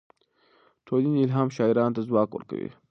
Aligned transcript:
ټولنې 0.87 1.19
الهام 1.25 1.49
شاعرانو 1.55 1.95
ته 1.97 2.01
ځواک 2.07 2.29
ورکوي. 2.33 2.69